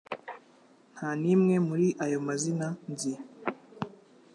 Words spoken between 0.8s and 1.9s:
Nta n'imwe muri